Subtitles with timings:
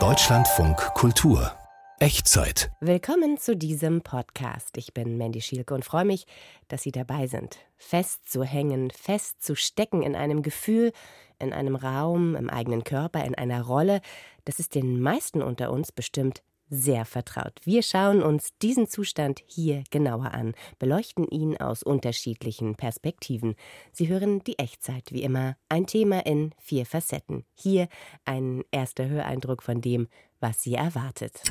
[0.00, 1.52] Deutschlandfunk Kultur
[1.98, 2.70] Echtzeit.
[2.80, 4.78] Willkommen zu diesem Podcast.
[4.78, 6.26] Ich bin Mandy Schielke und freue mich,
[6.68, 7.58] dass Sie dabei sind.
[7.76, 10.92] Festzuhängen, festzustecken in einem Gefühl,
[11.38, 14.00] in einem Raum, im eigenen Körper, in einer Rolle,
[14.46, 16.42] das ist den meisten unter uns bestimmt
[16.72, 17.60] sehr vertraut.
[17.64, 23.54] Wir schauen uns diesen Zustand hier genauer an, beleuchten ihn aus unterschiedlichen Perspektiven.
[23.92, 27.44] Sie hören die Echtzeit, wie immer, ein Thema in vier Facetten.
[27.54, 27.88] Hier
[28.24, 30.08] ein erster Höreindruck von dem,
[30.40, 31.42] was Sie erwartet.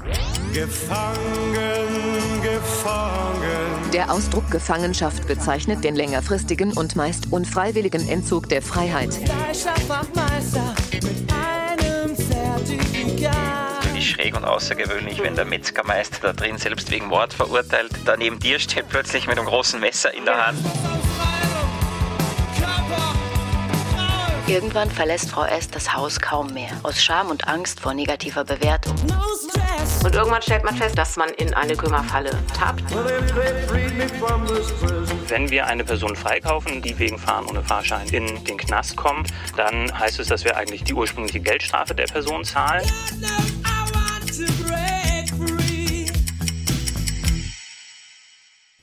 [0.53, 1.53] Gefangen,
[2.41, 3.91] gefangen.
[3.93, 9.13] Der Ausdruck Gefangenschaft bezeichnet den längerfristigen und meist unfreiwilligen Entzug der Freiheit.
[9.13, 11.30] Zertifikat
[14.11, 18.59] schräg und außergewöhnlich, wenn der Metzgermeister da drin selbst wegen Mord verurteilt, da neben dir
[18.59, 20.59] steht plötzlich mit einem großen Messer in der Hand.
[24.47, 25.69] Irgendwann verlässt Frau S.
[25.69, 28.95] das Haus kaum mehr, aus Scham und Angst vor negativer Bewertung.
[30.03, 32.83] Und irgendwann stellt man fest, dass man in eine Kümmerfalle tappt.
[35.29, 39.97] Wenn wir eine Person freikaufen, die wegen Fahren ohne Fahrschein in den Knast kommt, dann
[39.97, 42.83] heißt es, dass wir eigentlich die ursprüngliche Geldstrafe der Person zahlen.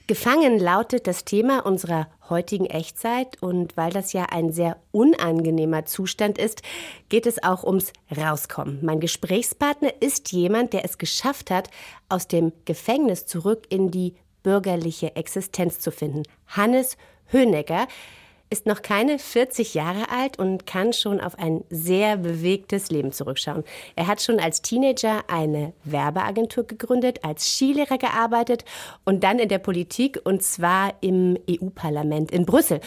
[0.08, 6.38] Gefangen lautet das Thema unserer heutigen Echtzeit und weil das ja ein sehr unangenehmer Zustand
[6.38, 6.62] ist,
[7.10, 8.78] geht es auch ums Rauskommen.
[8.82, 11.68] Mein Gesprächspartner ist jemand, der es geschafft hat,
[12.08, 16.22] aus dem Gefängnis zurück in die bürgerliche Existenz zu finden.
[16.46, 17.86] Hannes Hönecker
[18.50, 23.64] ist noch keine 40 Jahre alt und kann schon auf ein sehr bewegtes Leben zurückschauen.
[23.96, 28.64] Er hat schon als Teenager eine Werbeagentur gegründet, als Skilehrer gearbeitet
[29.04, 32.80] und dann in der Politik und zwar im EU-Parlament in Brüssel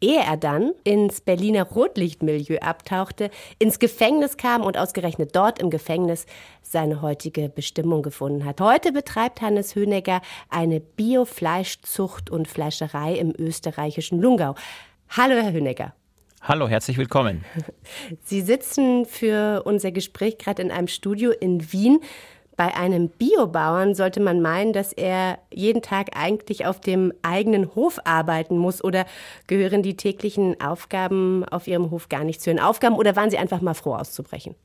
[0.00, 6.26] ehe er dann ins Berliner Rotlichtmilieu abtauchte, ins Gefängnis kam und ausgerechnet dort im Gefängnis
[6.62, 8.60] seine heutige Bestimmung gefunden hat.
[8.60, 14.54] Heute betreibt Hannes Hönecker eine Biofleischzucht und Fleischerei im österreichischen Lungau.
[15.10, 15.94] Hallo, Herr Hönecker.
[16.42, 17.44] Hallo, herzlich willkommen.
[18.24, 22.00] Sie sitzen für unser Gespräch gerade in einem Studio in Wien.
[22.56, 27.98] Bei einem Biobauern sollte man meinen, dass er jeden Tag eigentlich auf dem eigenen Hof
[28.04, 28.84] arbeiten muss.
[28.84, 29.06] Oder
[29.46, 32.96] gehören die täglichen Aufgaben auf Ihrem Hof gar nicht zu Ihren Aufgaben?
[32.96, 34.56] Oder waren Sie einfach mal froh auszubrechen?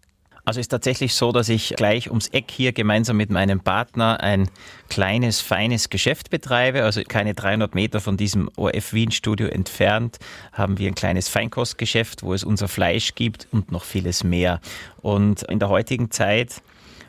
[0.45, 4.49] Also ist tatsächlich so, dass ich gleich ums Eck hier gemeinsam mit meinem Partner ein
[4.89, 6.83] kleines, feines Geschäft betreibe.
[6.83, 10.19] Also keine 300 Meter von diesem ORF Wien Studio entfernt
[10.51, 14.59] haben wir ein kleines Feinkostgeschäft, wo es unser Fleisch gibt und noch vieles mehr.
[15.01, 16.61] Und in der heutigen Zeit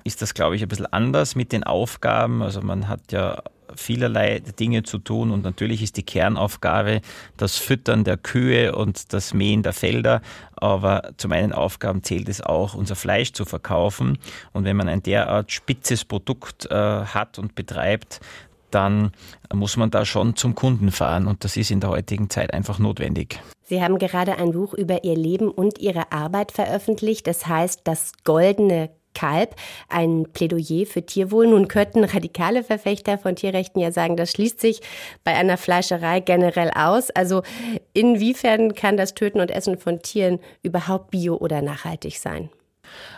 [0.05, 2.41] ist das, glaube ich, ein bisschen anders mit den Aufgaben.
[2.41, 3.43] Also man hat ja
[3.77, 7.01] vielerlei Dinge zu tun und natürlich ist die Kernaufgabe
[7.37, 10.21] das Füttern der Kühe und das Mähen der Felder,
[10.57, 14.19] aber zu meinen Aufgaben zählt es auch, unser Fleisch zu verkaufen
[14.53, 18.21] und wenn man ein derart spitzes Produkt äh, hat und betreibt,
[18.71, 19.13] dann
[19.53, 22.79] muss man da schon zum Kunden fahren und das ist in der heutigen Zeit einfach
[22.79, 23.41] notwendig.
[23.63, 27.27] Sie haben gerade ein Buch über Ihr Leben und Ihre Arbeit veröffentlicht.
[27.27, 29.55] Das heißt Das goldene Kalb,
[29.89, 31.47] ein Plädoyer für Tierwohl.
[31.47, 34.81] Nun könnten radikale Verfechter von Tierrechten ja sagen, das schließt sich
[35.25, 37.11] bei einer Fleischerei generell aus.
[37.11, 37.43] Also
[37.93, 42.51] inwiefern kann das Töten und Essen von Tieren überhaupt bio oder nachhaltig sein?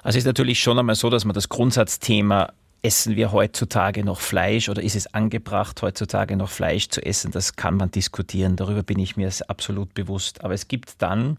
[0.03, 2.53] Also es ist natürlich schon einmal so, dass man das Grundsatzthema
[2.83, 7.33] Essen wir heutzutage noch Fleisch oder ist es angebracht, heutzutage noch Fleisch zu essen?
[7.33, 8.55] Das kann man diskutieren.
[8.55, 10.45] Darüber bin ich mir absolut bewusst.
[10.45, 11.39] Aber es gibt dann,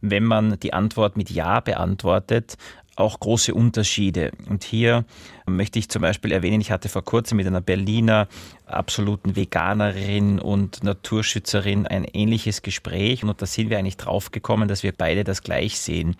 [0.00, 2.56] wenn man die Antwort mit Ja beantwortet,
[2.98, 4.32] auch große Unterschiede.
[4.48, 5.04] Und hier
[5.46, 8.28] möchte ich zum Beispiel erwähnen, ich hatte vor kurzem mit einer Berliner
[8.66, 14.82] absoluten Veganerin und Naturschützerin ein ähnliches Gespräch und da sind wir eigentlich drauf gekommen, dass
[14.82, 16.16] wir beide das gleich sehen.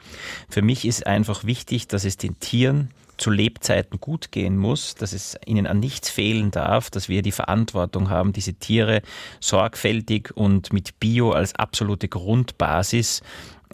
[0.48, 5.12] Für mich ist einfach wichtig, dass es den Tieren zu Lebzeiten gut gehen muss, dass
[5.12, 9.02] es ihnen an nichts fehlen darf, dass wir die Verantwortung haben, diese Tiere
[9.40, 13.22] sorgfältig und mit Bio als absolute Grundbasis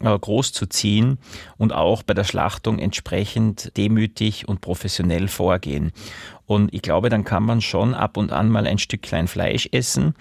[0.01, 1.19] äh, großzuziehen
[1.57, 5.93] und auch bei der Schlachtung entsprechend demütig und professionell vorgehen.
[6.45, 10.13] Und ich glaube, dann kann man schon ab und an mal ein Stücklein Fleisch essen.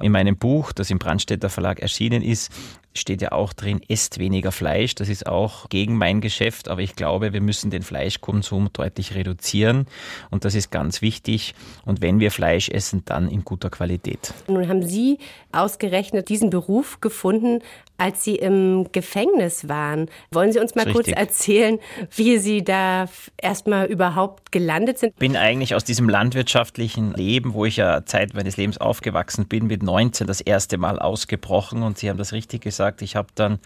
[0.00, 2.50] In meinem Buch, das im Brandstätter Verlag erschienen ist,
[2.98, 4.94] steht ja auch drin, esst weniger Fleisch.
[4.94, 9.86] Das ist auch gegen mein Geschäft, aber ich glaube, wir müssen den Fleischkonsum deutlich reduzieren
[10.30, 11.54] und das ist ganz wichtig.
[11.84, 14.32] Und wenn wir Fleisch essen, dann in guter Qualität.
[14.46, 15.18] Nun haben Sie
[15.52, 17.60] ausgerechnet diesen Beruf gefunden,
[17.98, 20.08] als Sie im Gefängnis waren.
[20.30, 21.78] Wollen Sie uns mal kurz erzählen,
[22.16, 23.06] wie Sie da
[23.36, 25.10] erstmal überhaupt gelandet sind?
[25.10, 29.66] Ich bin eigentlich aus diesem landwirtschaftlichen Leben, wo ich ja Zeit meines Lebens aufgewachsen bin,
[29.66, 33.28] mit 19 das erste Mal ausgebrochen und Sie haben das richtig gesagt gesagt, ich habe
[33.34, 33.58] dann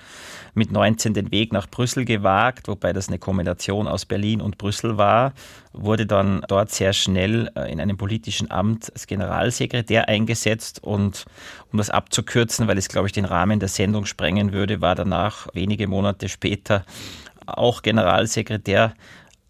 [0.55, 4.97] mit 19 den Weg nach Brüssel gewagt, wobei das eine Kombination aus Berlin und Brüssel
[4.97, 5.33] war,
[5.73, 11.25] wurde dann dort sehr schnell äh, in einem politischen Amt als Generalsekretär eingesetzt und
[11.73, 15.49] um das abzukürzen, weil es, glaube ich, den Rahmen der Sendung sprengen würde, war danach
[15.55, 16.85] wenige Monate später
[17.47, 18.95] auch Generalsekretär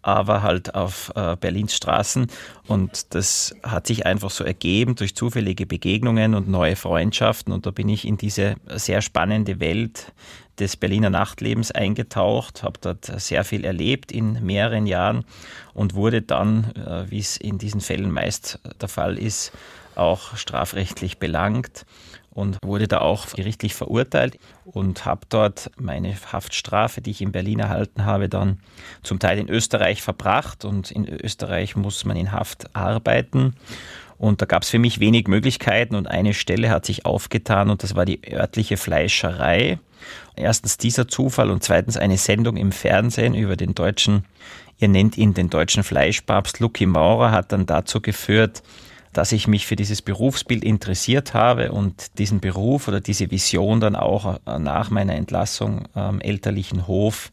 [0.03, 2.27] aber halt auf äh, Berlins Straßen.
[2.67, 7.53] Und das hat sich einfach so ergeben durch zufällige Begegnungen und neue Freundschaften.
[7.53, 10.11] Und da bin ich in diese sehr spannende Welt
[10.59, 15.25] des Berliner Nachtlebens eingetaucht, habe dort sehr viel erlebt in mehreren Jahren
[15.73, 19.51] und wurde dann, äh, wie es in diesen Fällen meist der Fall ist,
[19.95, 21.85] auch strafrechtlich belangt
[22.33, 27.59] und wurde da auch gerichtlich verurteilt und habe dort meine Haftstrafe, die ich in Berlin
[27.59, 28.59] erhalten habe, dann
[29.03, 33.55] zum Teil in Österreich verbracht und in Österreich muss man in Haft arbeiten.
[34.17, 37.83] Und da gab es für mich wenig Möglichkeiten und eine Stelle hat sich aufgetan und
[37.83, 39.79] das war die örtliche Fleischerei.
[40.35, 44.25] Erstens dieser Zufall und zweitens eine Sendung im Fernsehen über den deutschen,
[44.79, 48.63] ihr nennt ihn den deutschen Fleischpapst, Lucky Maurer, hat dann dazu geführt,
[49.13, 53.95] dass ich mich für dieses Berufsbild interessiert habe und diesen Beruf oder diese Vision dann
[53.95, 57.31] auch nach meiner Entlassung am elterlichen Hof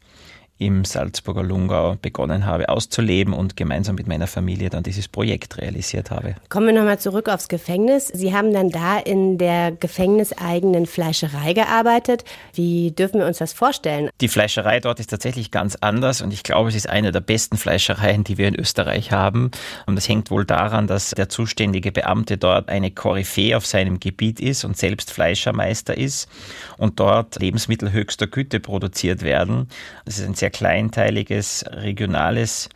[0.61, 6.11] im Salzburger Lungau begonnen habe auszuleben und gemeinsam mit meiner Familie dann dieses Projekt realisiert
[6.11, 6.35] habe.
[6.49, 8.09] Kommen wir nochmal zurück aufs Gefängnis.
[8.09, 12.25] Sie haben dann da in der gefängniseigenen Fleischerei gearbeitet.
[12.53, 14.11] Wie dürfen wir uns das vorstellen?
[14.21, 17.57] Die Fleischerei dort ist tatsächlich ganz anders und ich glaube, es ist eine der besten
[17.57, 19.49] Fleischereien, die wir in Österreich haben.
[19.87, 24.39] Und das hängt wohl daran, dass der zuständige Beamte dort eine Koryphäe auf seinem Gebiet
[24.39, 26.29] ist und selbst Fleischermeister ist
[26.77, 29.67] und dort Lebensmittel höchster Güte produziert werden.
[30.05, 32.69] Das ist ein sehr kleinteiliges, regionales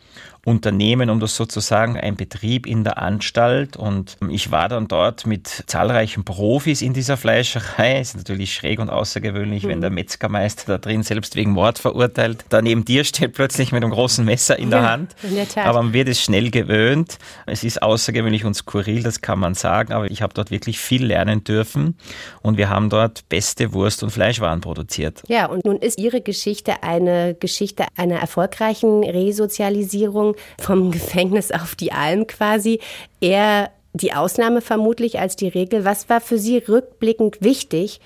[0.45, 3.75] Unternehmen, um das sozusagen ein Betrieb in der Anstalt.
[3.75, 7.99] Und ich war dann dort mit zahlreichen Profis in dieser Fleischerei.
[7.99, 9.69] Ist natürlich schräg und außergewöhnlich, mhm.
[9.69, 13.83] wenn der Metzgermeister da drin selbst wegen Mord verurteilt, da neben dir steht plötzlich mit
[13.83, 15.15] einem großen Messer in der Hand.
[15.23, 15.65] In der.
[15.65, 17.17] Aber man wird es schnell gewöhnt.
[17.47, 19.93] Es ist außergewöhnlich und skurril, das kann man sagen.
[19.93, 21.97] Aber ich habe dort wirklich viel lernen dürfen.
[22.43, 25.23] Und wir haben dort beste Wurst- und Fleischwaren produziert.
[25.27, 31.91] Ja, und nun ist Ihre Geschichte eine Geschichte einer erfolgreichen Resozialisierung vom Gefängnis auf die
[31.91, 32.79] Alm quasi
[33.21, 35.85] eher die Ausnahme vermutlich als die Regel.
[35.85, 38.01] Was war für Sie rückblickend wichtig,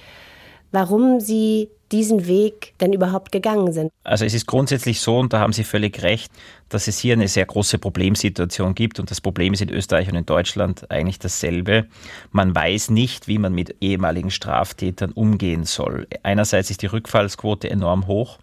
[0.71, 3.91] warum Sie diesen Weg denn überhaupt gegangen sind?
[4.03, 6.31] Also es ist grundsätzlich so, und da haben Sie völlig recht,
[6.69, 8.99] dass es hier eine sehr große Problemsituation gibt.
[8.99, 11.87] Und das Problem ist in Österreich und in Deutschland eigentlich dasselbe.
[12.31, 16.07] Man weiß nicht, wie man mit ehemaligen Straftätern umgehen soll.
[16.23, 18.39] Einerseits ist die Rückfallsquote enorm hoch.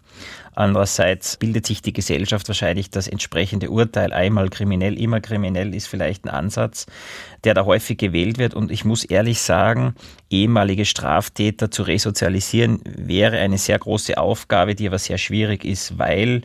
[0.57, 6.25] Andererseits bildet sich die Gesellschaft wahrscheinlich das entsprechende Urteil, einmal kriminell, immer kriminell, ist vielleicht
[6.25, 6.87] ein Ansatz,
[7.43, 8.55] der da häufig gewählt wird.
[8.55, 9.93] Und ich muss ehrlich sagen,
[10.31, 16.41] ehemalige Straftäter zu resozialisieren wäre eine sehr große Aufgabe, die aber sehr schwierig ist, weil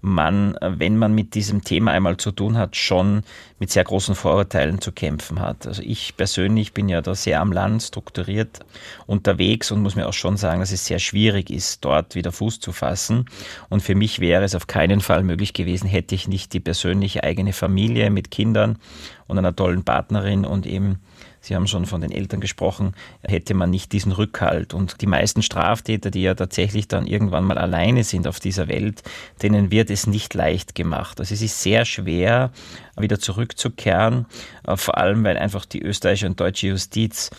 [0.00, 3.22] man, wenn man mit diesem Thema einmal zu tun hat, schon
[3.58, 5.66] mit sehr großen Vorurteilen zu kämpfen hat.
[5.66, 8.60] Also ich persönlich bin ja da sehr am Land strukturiert
[9.06, 12.60] unterwegs und muss mir auch schon sagen, dass es sehr schwierig ist, dort wieder Fuß
[12.60, 13.24] zu fassen.
[13.68, 17.24] Und für mich wäre es auf keinen Fall möglich gewesen, hätte ich nicht die persönliche
[17.24, 18.78] eigene Familie mit Kindern
[19.26, 21.00] und einer tollen Partnerin und eben
[21.40, 24.74] Sie haben schon von den Eltern gesprochen, hätte man nicht diesen Rückhalt.
[24.74, 29.02] Und die meisten Straftäter, die ja tatsächlich dann irgendwann mal alleine sind auf dieser Welt,
[29.42, 31.20] denen wird es nicht leicht gemacht.
[31.20, 32.50] Also es ist sehr schwer,
[32.98, 34.26] wieder zurückzukehren,
[34.66, 37.30] äh, vor allem weil einfach die österreichische und deutsche Justiz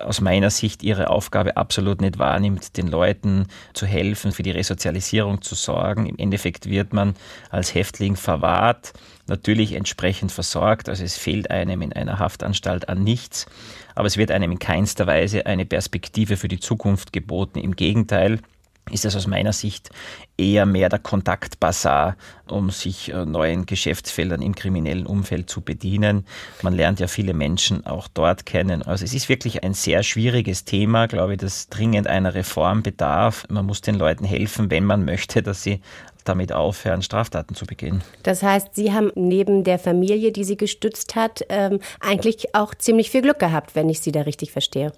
[0.00, 5.42] aus meiner Sicht ihre Aufgabe absolut nicht wahrnimmt, den Leuten zu helfen, für die Resozialisierung
[5.42, 6.06] zu sorgen.
[6.06, 7.14] Im Endeffekt wird man
[7.50, 8.92] als Häftling verwahrt,
[9.26, 13.46] natürlich entsprechend versorgt, also es fehlt einem in einer Haftanstalt an nichts,
[13.94, 17.58] aber es wird einem in keinster Weise eine Perspektive für die Zukunft geboten.
[17.58, 18.40] Im Gegenteil,
[18.90, 19.90] ist es aus meiner Sicht
[20.36, 22.16] eher mehr der Kontaktbasar,
[22.48, 26.26] um sich äh, neuen Geschäftsfeldern im kriminellen Umfeld zu bedienen.
[26.62, 28.82] Man lernt ja viele Menschen auch dort kennen.
[28.82, 33.46] Also es ist wirklich ein sehr schwieriges Thema, glaube ich, das dringend einer Reform bedarf.
[33.48, 35.80] Man muss den Leuten helfen, wenn man möchte, dass sie
[36.24, 38.02] damit aufhören, Straftaten zu begehen.
[38.22, 43.10] Das heißt, Sie haben neben der Familie, die Sie gestützt hat, ähm, eigentlich auch ziemlich
[43.10, 44.92] viel Glück gehabt, wenn ich Sie da richtig verstehe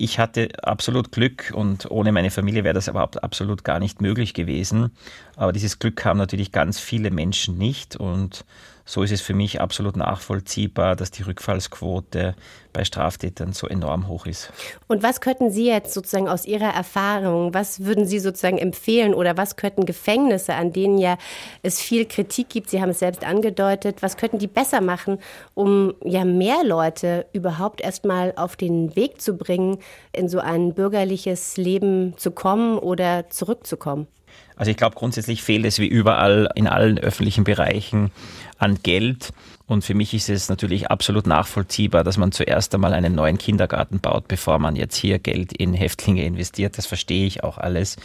[0.00, 4.32] ich hatte absolut Glück und ohne meine Familie wäre das aber absolut gar nicht möglich
[4.32, 4.92] gewesen.
[5.36, 8.46] Aber dieses Glück haben natürlich ganz viele Menschen nicht und
[8.90, 12.34] so ist es für mich absolut nachvollziehbar, dass die Rückfallsquote
[12.72, 14.52] bei Straftätern so enorm hoch ist.
[14.88, 19.36] Und was könnten Sie jetzt sozusagen aus Ihrer Erfahrung, was würden Sie sozusagen empfehlen oder
[19.36, 21.18] was könnten Gefängnisse, an denen ja
[21.62, 25.18] es viel Kritik gibt, Sie haben es selbst angedeutet, was könnten die besser machen,
[25.54, 29.78] um ja mehr Leute überhaupt erstmal auf den Weg zu bringen,
[30.12, 34.08] in so ein bürgerliches Leben zu kommen oder zurückzukommen?
[34.56, 38.10] Also ich glaube, grundsätzlich fehlt es wie überall in allen öffentlichen Bereichen
[38.58, 39.32] an Geld.
[39.66, 44.00] Und für mich ist es natürlich absolut nachvollziehbar, dass man zuerst einmal einen neuen Kindergarten
[44.00, 46.76] baut, bevor man jetzt hier Geld in Häftlinge investiert.
[46.76, 47.96] Das verstehe ich auch alles.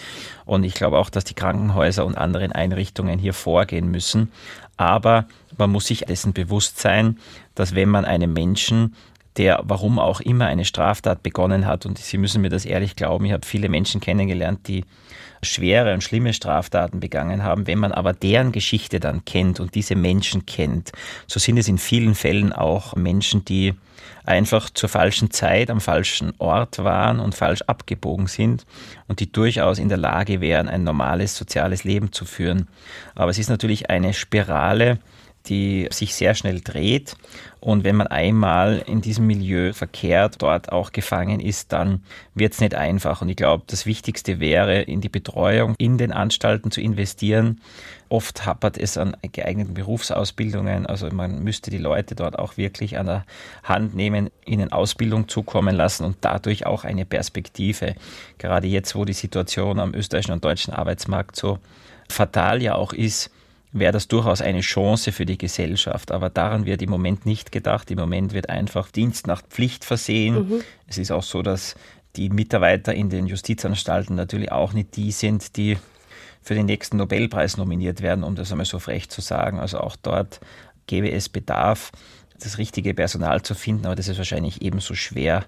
[0.45, 4.31] Und ich glaube auch, dass die Krankenhäuser und anderen Einrichtungen hier vorgehen müssen.
[4.77, 5.25] Aber
[5.57, 7.19] man muss sich dessen bewusst sein,
[7.55, 8.95] dass wenn man einem Menschen
[9.37, 11.85] der warum auch immer eine Straftat begonnen hat.
[11.85, 14.85] Und Sie müssen mir das ehrlich glauben, ich habe viele Menschen kennengelernt, die
[15.45, 17.67] schwere und schlimme Straftaten begangen haben.
[17.67, 20.91] Wenn man aber deren Geschichte dann kennt und diese Menschen kennt,
[21.27, 23.73] so sind es in vielen Fällen auch Menschen, die
[24.25, 28.65] einfach zur falschen Zeit am falschen Ort waren und falsch abgebogen sind
[29.07, 32.67] und die durchaus in der Lage wären, ein normales soziales Leben zu führen.
[33.13, 34.99] Aber es ist natürlich eine Spirale,
[35.47, 37.15] die sich sehr schnell dreht.
[37.59, 42.03] Und wenn man einmal in diesem Milieu verkehrt, dort auch gefangen ist, dann
[42.35, 43.21] wird es nicht einfach.
[43.21, 47.61] Und ich glaube, das Wichtigste wäre, in die Betreuung in den Anstalten zu investieren.
[48.07, 50.85] Oft hapert es an geeigneten Berufsausbildungen.
[50.85, 53.25] Also man müsste die Leute dort auch wirklich an der
[53.63, 57.95] Hand nehmen, ihnen Ausbildung zukommen lassen und dadurch auch eine Perspektive.
[58.37, 61.57] Gerade jetzt, wo die Situation am österreichischen und deutschen Arbeitsmarkt so
[62.09, 63.31] fatal ja auch ist,
[63.75, 66.11] wäre das durchaus eine Chance für die Gesellschaft.
[66.11, 67.91] Aber daran wird im Moment nicht gedacht.
[67.91, 70.49] Im Moment wird einfach Dienst nach Pflicht versehen.
[70.49, 70.61] Mhm.
[70.87, 71.75] Es ist auch so, dass
[72.15, 75.77] die Mitarbeiter in den Justizanstalten natürlich auch nicht die sind, die
[76.41, 79.59] für den nächsten Nobelpreis nominiert werden, um das einmal so frech zu sagen.
[79.59, 80.39] Also auch dort
[80.87, 81.91] gäbe es Bedarf,
[82.39, 85.45] das richtige Personal zu finden, aber das ist wahrscheinlich ebenso schwer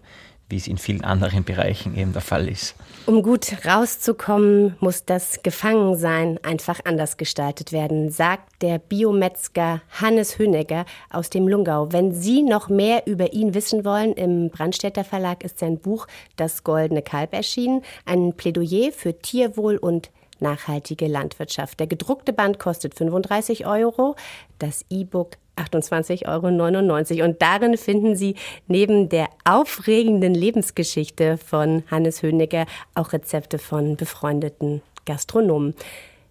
[0.50, 2.75] wie es in vielen anderen Bereichen eben der Fall ist.
[3.06, 10.86] Um gut rauszukommen, muss das Gefangensein einfach anders gestaltet werden, sagt der Biometzger Hannes Hünegger
[11.10, 11.92] aus dem Lungau.
[11.92, 16.63] Wenn Sie noch mehr über ihn wissen wollen, im Brandstätter Verlag ist sein Buch Das
[16.63, 20.10] Goldene Kalb erschienen, ein Plädoyer für Tierwohl und
[20.41, 21.79] nachhaltige Landwirtschaft.
[21.79, 24.15] Der gedruckte Band kostet 35 Euro,
[24.60, 27.25] das E-Book 28,99 Euro.
[27.25, 28.36] Und darin finden Sie
[28.67, 35.74] neben der aufregenden Lebensgeschichte von Hannes Hönecker auch Rezepte von befreundeten Gastronomen.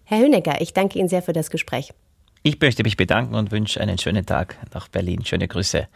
[0.05, 1.91] Herr Hönecker, ich danke Ihnen sehr für das Gespräch.
[2.43, 5.25] Ich möchte mich bedanken und wünsche einen schönen Tag nach Berlin.
[5.25, 5.87] Schöne Grüße.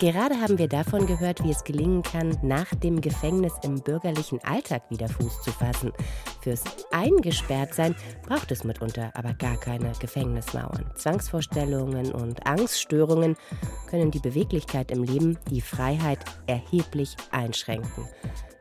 [0.00, 4.82] Gerade haben wir davon gehört, wie es gelingen kann, nach dem Gefängnis im bürgerlichen Alltag
[4.88, 5.92] wieder Fuß zu fassen.
[6.40, 7.94] Fürs Eingesperrtsein
[8.26, 10.90] braucht es mitunter aber gar keine Gefängnismauern.
[10.94, 13.36] Zwangsvorstellungen und Angststörungen
[13.90, 18.08] können die Beweglichkeit im Leben, die Freiheit erheblich einschränken.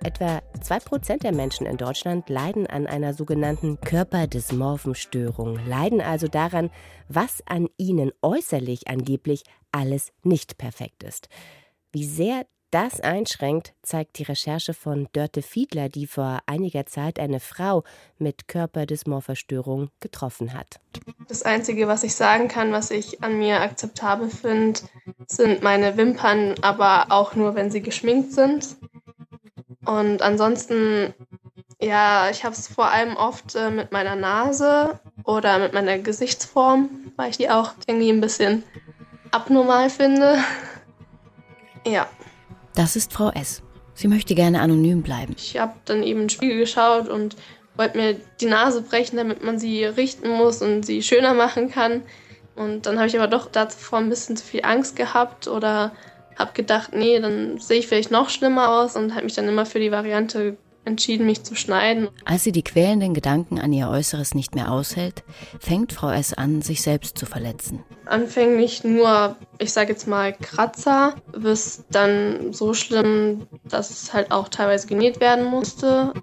[0.03, 6.69] Etwa 2% der Menschen in Deutschland leiden an einer sogenannten Körperdysmorphenstörung, leiden also daran,
[7.09, 11.29] was an ihnen äußerlich angeblich alles nicht perfekt ist.
[11.91, 17.39] Wie sehr das einschränkt, zeigt die Recherche von Dörte Fiedler, die vor einiger Zeit eine
[17.39, 17.83] Frau
[18.17, 20.79] mit Körperdysmorpherstörung getroffen hat.
[21.27, 24.81] Das Einzige, was ich sagen kann, was ich an mir akzeptabel finde,
[25.27, 28.75] sind meine Wimpern, aber auch nur, wenn sie geschminkt sind.
[29.85, 31.13] Und ansonsten,
[31.81, 36.89] ja, ich habe es vor allem oft äh, mit meiner Nase oder mit meiner Gesichtsform,
[37.15, 38.63] weil ich die auch irgendwie ein bisschen
[39.31, 40.37] abnormal finde.
[41.85, 42.07] ja.
[42.75, 43.61] Das ist Frau S.
[43.93, 45.35] Sie möchte gerne anonym bleiben.
[45.37, 47.35] Ich habe dann eben in den Spiegel geschaut und
[47.75, 52.03] wollte mir die Nase brechen, damit man sie richten muss und sie schöner machen kann.
[52.55, 55.91] Und dann habe ich aber doch davor ein bisschen zu viel Angst gehabt oder
[56.37, 59.65] habe gedacht, nee, dann sehe ich vielleicht noch schlimmer aus und habe mich dann immer
[59.65, 60.57] für die Variante
[60.89, 62.09] entschieden, mich zu schneiden.
[62.25, 65.23] Als sie die quälenden Gedanken an ihr Äußeres nicht mehr aushält,
[65.59, 66.33] fängt Frau S.
[66.33, 67.83] an, sich selbst zu verletzen.
[68.05, 74.49] Anfänglich nur, ich sage jetzt mal, Kratzer, bis dann so schlimm, dass es halt auch
[74.49, 76.13] teilweise genäht werden musste.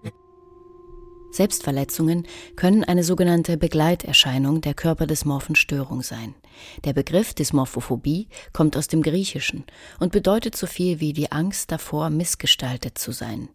[1.31, 6.35] Selbstverletzungen können eine sogenannte Begleiterscheinung der körperdysmorphen Störung sein.
[6.85, 9.65] Der Begriff Dysmorphophobie kommt aus dem Griechischen
[10.01, 13.49] und bedeutet so viel wie die Angst davor, missgestaltet zu sein.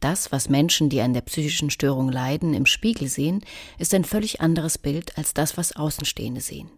[0.00, 3.44] Das, was Menschen, die an der psychischen Störung leiden, im Spiegel sehen,
[3.78, 6.70] ist ein völlig anderes Bild als das, was Außenstehende sehen.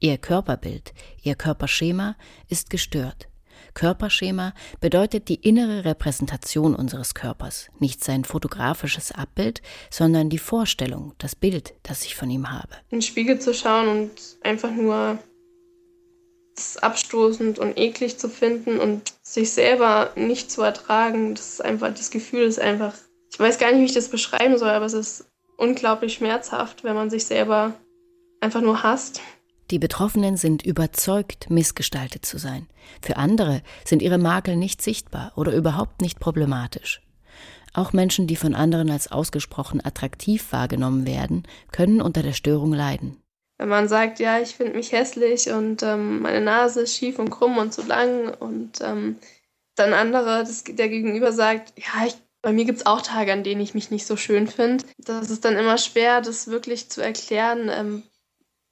[0.00, 2.16] Ihr Körperbild, ihr Körperschema
[2.48, 3.28] ist gestört.
[3.74, 11.36] Körperschema bedeutet die innere Repräsentation unseres Körpers, nicht sein fotografisches Abbild, sondern die Vorstellung, das
[11.36, 12.74] Bild, das ich von ihm habe.
[12.90, 14.10] In den Spiegel zu schauen und
[14.42, 15.18] einfach nur
[16.80, 22.10] abstoßend und eklig zu finden und sich selber nicht zu ertragen, das ist einfach, das
[22.10, 22.94] Gefühl ist einfach,
[23.32, 25.24] ich weiß gar nicht, wie ich das beschreiben soll, aber es ist
[25.56, 27.74] unglaublich schmerzhaft, wenn man sich selber
[28.40, 29.20] einfach nur hasst.
[29.72, 32.68] Die Betroffenen sind überzeugt, missgestaltet zu sein.
[33.00, 37.00] Für andere sind ihre Makel nicht sichtbar oder überhaupt nicht problematisch.
[37.72, 43.16] Auch Menschen, die von anderen als ausgesprochen attraktiv wahrgenommen werden, können unter der Störung leiden.
[43.56, 47.30] Wenn man sagt, ja, ich finde mich hässlich und ähm, meine Nase ist schief und
[47.30, 49.16] krumm und zu lang und ähm,
[49.74, 53.42] dann andere, das, der Gegenüber sagt, ja, ich, bei mir gibt es auch Tage, an
[53.42, 54.84] denen ich mich nicht so schön finde.
[54.98, 58.02] Das ist dann immer schwer, das wirklich zu erklären, ähm,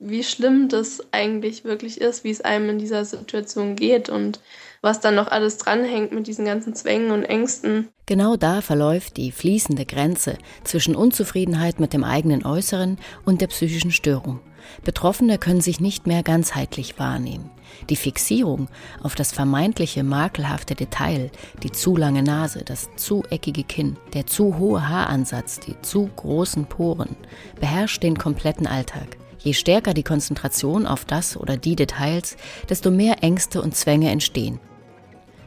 [0.01, 4.41] wie schlimm das eigentlich wirklich ist, wie es einem in dieser Situation geht und
[4.81, 7.89] was dann noch alles dranhängt mit diesen ganzen Zwängen und Ängsten.
[8.07, 13.93] Genau da verläuft die fließende Grenze zwischen Unzufriedenheit mit dem eigenen Äußeren und der psychischen
[13.93, 14.41] Störung.
[14.85, 17.51] Betroffene können sich nicht mehr ganzheitlich wahrnehmen.
[17.91, 18.69] Die Fixierung
[19.03, 21.31] auf das vermeintliche makelhafte Detail,
[21.63, 26.67] die zu lange Nase, das zu eckige Kinn, der zu hohe Haaransatz, die zu großen
[26.67, 27.17] Poren,
[27.61, 29.20] beherrscht den kompletten Alltag.
[29.43, 32.37] Je stärker die Konzentration auf das oder die Details,
[32.69, 34.61] desto mehr Ängste und Zwänge entstehen.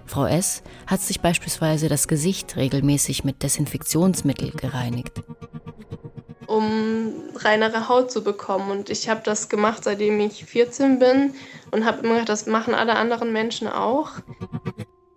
[0.05, 0.63] Frau S.
[0.87, 5.23] hat sich beispielsweise das Gesicht regelmäßig mit Desinfektionsmittel gereinigt.
[6.47, 8.69] Um reinere Haut zu bekommen.
[8.69, 11.33] Und ich habe das gemacht, seitdem ich 14 bin
[11.71, 14.11] und habe immer gedacht, das machen alle anderen Menschen auch.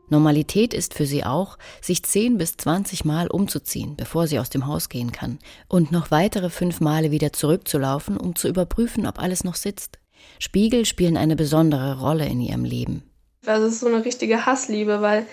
[0.08, 4.66] Normalität ist für sie auch, sich 10 bis 20 Mal umzuziehen, bevor sie aus dem
[4.66, 9.44] Haus gehen kann, und noch weitere fünf Male wieder zurückzulaufen, um zu überprüfen, ob alles
[9.44, 9.98] noch sitzt.
[10.38, 13.02] Spiegel spielen eine besondere Rolle in ihrem Leben.
[13.42, 15.26] Das ist so eine richtige Hassliebe, weil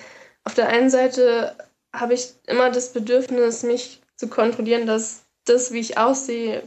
[0.44, 1.56] auf der einen Seite
[1.94, 6.64] habe ich immer das Bedürfnis, mich zu kontrollieren, dass das, wie ich aussehe,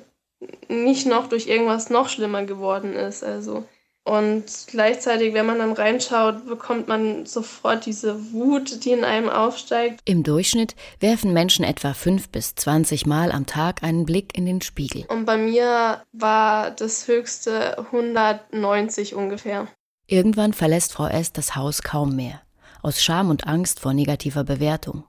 [0.69, 3.25] nicht noch durch irgendwas noch schlimmer geworden ist.
[3.25, 3.65] Also
[4.07, 10.01] und gleichzeitig, wenn man dann reinschaut, bekommt man sofort diese Wut, die in einem aufsteigt.
[10.05, 14.61] Im Durchschnitt werfen Menschen etwa fünf bis zwanzig Mal am Tag einen Blick in den
[14.61, 15.07] Spiegel.
[15.09, 19.67] Und bei mir war das höchste 190 ungefähr.
[20.07, 21.33] Irgendwann verlässt Frau S.
[21.33, 22.41] das Haus kaum mehr.
[22.83, 25.03] Aus Scham und Angst vor negativer Bewertung.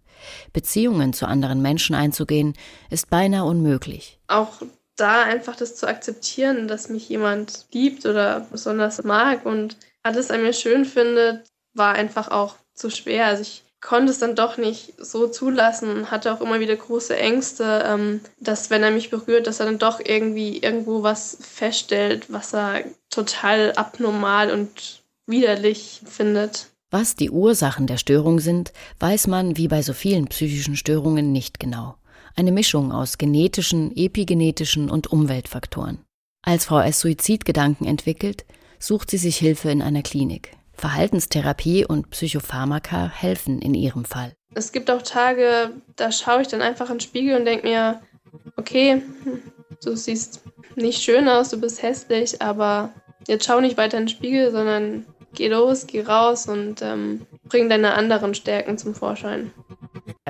[0.54, 2.56] Beziehungen zu anderen Menschen einzugehen,
[2.90, 4.20] ist beinahe unmöglich.
[4.28, 4.54] Auch
[4.98, 10.42] da einfach das zu akzeptieren, dass mich jemand liebt oder besonders mag und alles an
[10.42, 13.28] mir schön findet, war einfach auch zu schwer.
[13.28, 17.16] Also ich konnte es dann doch nicht so zulassen und hatte auch immer wieder große
[17.16, 22.32] Ängste, ähm, dass wenn er mich berührt, dass er dann doch irgendwie irgendwo was feststellt,
[22.32, 26.68] was er total abnormal und widerlich findet.
[26.90, 31.60] Was die Ursachen der Störung sind, weiß man wie bei so vielen psychischen Störungen nicht
[31.60, 31.96] genau
[32.38, 36.06] eine Mischung aus genetischen, epigenetischen und Umweltfaktoren.
[36.44, 37.00] Als Frau S.
[37.00, 38.46] Suizidgedanken entwickelt,
[38.80, 40.52] sucht sie sich Hilfe in einer Klinik.
[40.74, 44.34] Verhaltenstherapie und Psychopharmaka helfen in ihrem Fall.
[44.54, 48.02] Es gibt auch Tage, da schaue ich dann einfach in den Spiegel und denke mir,
[48.56, 49.02] okay,
[49.84, 50.44] du siehst
[50.76, 52.94] nicht schön aus, du bist hässlich, aber
[53.28, 57.68] jetzt schau nicht weiter in den Spiegel, sondern geh los, geh raus und ähm, bring
[57.68, 59.52] deine anderen Stärken zum Vorschein.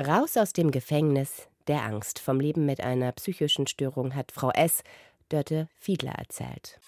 [0.00, 4.82] Raus aus dem Gefängnis, der Angst vom Leben mit einer psychischen Störung hat Frau S.
[5.28, 6.80] Dörte Fiedler erzählt.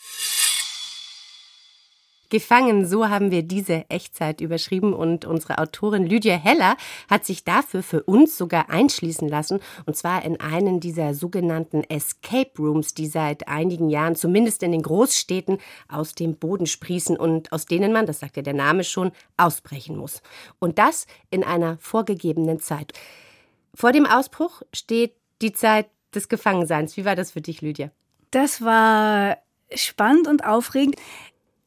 [2.30, 6.76] Gefangen, so haben wir diese Echtzeit überschrieben und unsere Autorin Lydia Heller
[7.08, 12.52] hat sich dafür für uns sogar einschließen lassen und zwar in einen dieser sogenannten Escape
[12.56, 17.66] Rooms, die seit einigen Jahren zumindest in den Großstädten aus dem Boden sprießen und aus
[17.66, 20.22] denen man, das sagt ja der Name schon, ausbrechen muss.
[20.60, 22.92] Und das in einer vorgegebenen Zeit.
[23.74, 26.96] Vor dem Ausbruch steht die Zeit des Gefangenseins.
[26.96, 27.90] Wie war das für dich, Lydia?
[28.30, 29.38] Das war
[29.74, 30.96] spannend und aufregend.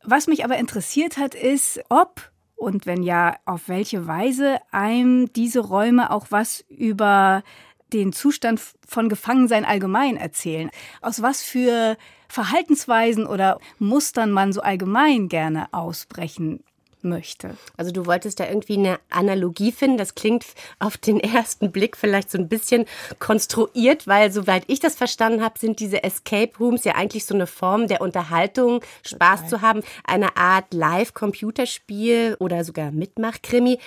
[0.03, 5.59] Was mich aber interessiert hat, ist, ob und wenn ja, auf welche Weise einem diese
[5.59, 7.43] Räume auch was über
[7.91, 10.69] den Zustand von Gefangensein allgemein erzählen.
[11.01, 16.63] Aus was für Verhaltensweisen oder Mustern man so allgemein gerne ausbrechen
[17.03, 17.57] möchte.
[17.77, 19.97] Also du wolltest da irgendwie eine Analogie finden.
[19.97, 20.45] Das klingt
[20.79, 22.85] auf den ersten Blick vielleicht so ein bisschen
[23.19, 27.47] konstruiert, weil soweit ich das verstanden habe, sind diese Escape Rooms ja eigentlich so eine
[27.47, 29.49] Form der Unterhaltung, Spaß Total.
[29.49, 33.79] zu haben, eine Art Live-Computerspiel oder sogar Mitmachkrimi.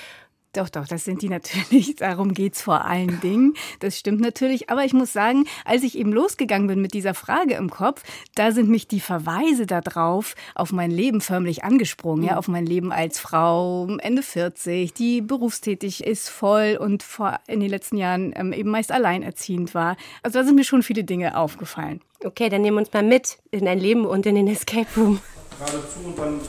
[0.57, 1.97] Doch, doch, das sind die natürlich.
[1.99, 3.55] Darum geht's vor allen Dingen.
[3.81, 4.71] Das stimmt natürlich.
[4.71, 8.03] Aber ich muss sagen, als ich eben losgegangen bin mit dieser Frage im Kopf,
[8.35, 12.25] da sind mich die Verweise darauf auf mein Leben förmlich angesprungen.
[12.25, 17.61] Ja, auf mein Leben als Frau, Ende 40, die berufstätig ist, voll und vor, in
[17.61, 19.97] den letzten Jahren ähm, eben meist alleinerziehend war.
[20.23, 22.01] Also da sind mir schon viele Dinge aufgefallen.
[22.25, 25.21] Okay, dann nehmen wir uns mal mit in ein Leben und in den Escape Room.
[25.59, 26.40] Geradezu und dann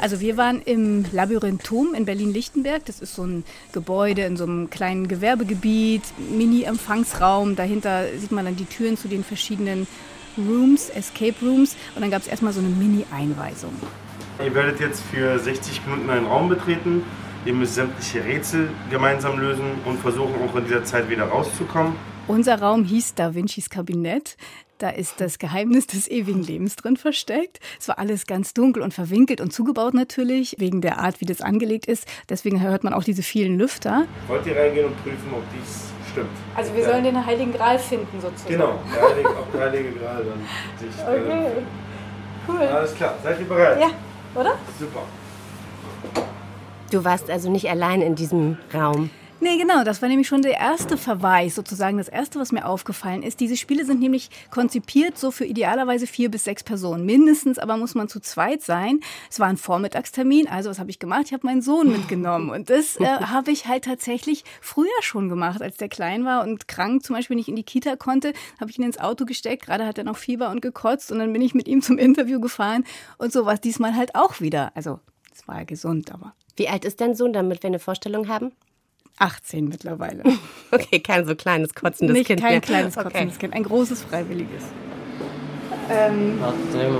[0.00, 2.84] also wir waren im Labyrinthum in Berlin-Lichtenberg.
[2.84, 7.56] Das ist so ein Gebäude in so einem kleinen Gewerbegebiet, Mini-Empfangsraum.
[7.56, 9.86] Dahinter sieht man dann die Türen zu den verschiedenen
[10.36, 11.76] Rooms, Escape Rooms.
[11.94, 13.72] Und dann gab es erstmal so eine Mini-Einweisung.
[14.44, 17.02] Ihr werdet jetzt für 60 Minuten einen Raum betreten.
[17.44, 21.94] Ihr müsst sämtliche Rätsel gemeinsam lösen und versuchen auch in dieser Zeit wieder rauszukommen.
[22.26, 24.36] Unser Raum hieß Da Vincis Kabinett.
[24.78, 27.58] Da ist das Geheimnis des ewigen Lebens drin versteckt.
[27.80, 31.40] Es war alles ganz dunkel und verwinkelt und zugebaut natürlich, wegen der Art, wie das
[31.40, 32.06] angelegt ist.
[32.28, 34.06] Deswegen hört man auch diese vielen Lüfter.
[34.28, 36.28] Wollt ihr reingehen und prüfen, ob dies stimmt?
[36.54, 36.90] Also wir ja.
[36.90, 38.54] sollen den Heiligen Gral finden sozusagen.
[38.54, 40.98] Genau, der Heilige, ob der Heilige Gral dann sich...
[41.08, 41.62] Okay, äh,
[42.48, 42.60] cool.
[42.60, 43.80] Alles klar, seid ihr bereit?
[43.80, 43.90] Ja,
[44.40, 44.54] oder?
[44.78, 45.02] Super.
[46.92, 49.10] Du warst also nicht allein in diesem Raum.
[49.40, 53.22] Nee, genau, das war nämlich schon der erste Verweis, sozusagen das erste, was mir aufgefallen
[53.22, 53.38] ist.
[53.38, 57.06] Diese Spiele sind nämlich konzipiert so für idealerweise vier bis sechs Personen.
[57.06, 58.98] Mindestens aber muss man zu zweit sein.
[59.30, 61.26] Es war ein Vormittagstermin, also was habe ich gemacht?
[61.26, 65.62] Ich habe meinen Sohn mitgenommen und das äh, habe ich halt tatsächlich früher schon gemacht,
[65.62, 68.78] als der klein war und krank zum Beispiel nicht in die Kita konnte, habe ich
[68.78, 69.66] ihn ins Auto gesteckt.
[69.66, 72.40] Gerade hat er noch Fieber und gekotzt und dann bin ich mit ihm zum Interview
[72.40, 72.84] gefahren
[73.18, 74.72] und so war es diesmal halt auch wieder.
[74.74, 74.98] Also
[75.32, 76.34] es war ja gesund, aber.
[76.56, 78.50] Wie alt ist dein Sohn, damit wir eine Vorstellung haben?
[79.18, 80.22] 18 mittlerweile.
[80.70, 82.42] Okay, kein so kleines kotzendes Nicht Kind.
[82.42, 82.60] Kein mehr.
[82.60, 83.46] kleines kotzendes okay.
[83.46, 84.64] Kind, ein großes freiwilliges.
[85.90, 86.58] Ähm, Warte,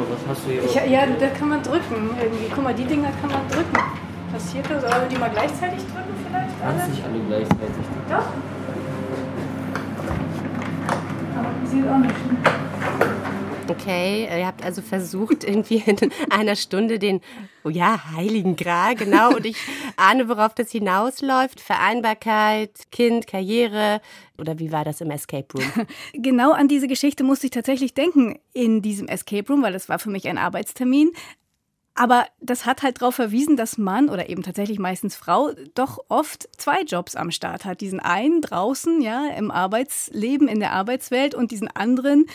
[0.09, 0.65] was hast du hier?
[0.65, 2.47] Ich, ja, da kann man drücken irgendwie.
[2.55, 3.77] Guck mal, die Dinger kann man drücken.
[4.33, 4.81] Passiert das?
[4.81, 6.61] Sollen wir die mal gleichzeitig drücken vielleicht?
[6.63, 8.09] Kannst nicht alle gleichzeitig drücken.
[8.09, 8.25] Doch.
[11.37, 13.28] Aber sieht auch nicht
[13.71, 17.21] Okay, ihr habt also versucht, irgendwie in einer Stunde den,
[17.65, 19.35] oh ja, Heiligen Gral, genau.
[19.37, 19.59] Und ich
[19.97, 21.61] ahne, worauf das hinausläuft.
[21.61, 24.01] Vereinbarkeit, Kind, Karriere.
[24.39, 25.87] Oder wie war das im Escape Room?
[26.15, 29.99] Genau an diese Geschichte musste ich tatsächlich denken in diesem Escape Room, weil das war
[29.99, 31.11] für mich ein Arbeitstermin.
[31.95, 36.49] Aber das hat halt darauf verwiesen, dass Mann oder eben tatsächlich meistens Frau doch oft
[36.57, 37.81] zwei Jobs am Start hat.
[37.81, 42.27] Diesen einen draußen, ja, im Arbeitsleben, in der Arbeitswelt und diesen anderen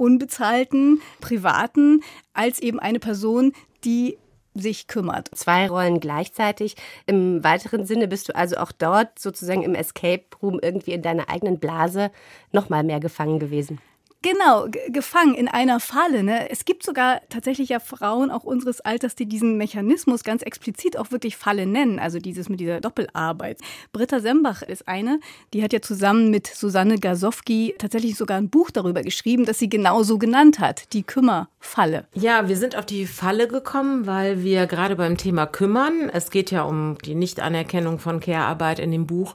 [0.00, 3.52] unbezahlten, privaten, als eben eine Person,
[3.84, 4.16] die
[4.54, 5.28] sich kümmert.
[5.34, 6.74] Zwei Rollen gleichzeitig.
[7.06, 11.28] Im weiteren Sinne bist du also auch dort sozusagen im Escape Room irgendwie in deiner
[11.28, 12.10] eigenen Blase
[12.50, 13.78] noch mal mehr gefangen gewesen.
[14.22, 16.22] Genau, gefangen in einer Falle.
[16.22, 16.50] Ne?
[16.50, 21.10] Es gibt sogar tatsächlich ja Frauen auch unseres Alters, die diesen Mechanismus ganz explizit auch
[21.10, 21.98] wirklich Falle nennen.
[21.98, 23.60] Also dieses mit dieser Doppelarbeit.
[23.92, 25.20] Britta Sembach ist eine,
[25.54, 29.70] die hat ja zusammen mit Susanne Gasowski tatsächlich sogar ein Buch darüber geschrieben, das sie
[29.70, 32.06] genau so genannt hat, die Kümmerfalle.
[32.12, 36.50] Ja, wir sind auf die Falle gekommen, weil wir gerade beim Thema Kümmern, es geht
[36.50, 39.34] ja um die Nichtanerkennung von Care-Arbeit in dem Buch,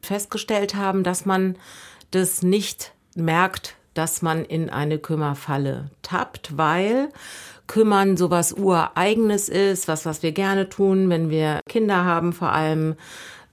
[0.00, 1.56] festgestellt haben, dass man
[2.10, 7.08] das nicht merkt, dass man in eine Kümmerfalle tappt, weil
[7.66, 12.94] Kümmern sowas Ureigenes ist, was, was wir gerne tun, wenn wir Kinder haben vor allem